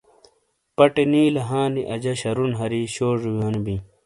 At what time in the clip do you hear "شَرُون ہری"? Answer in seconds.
2.21-2.81